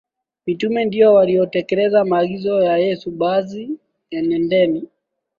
[0.45, 3.69] Mitume ndio waliotekeleza maagizo ya Yesu Basi
[4.11, 4.87] enendeni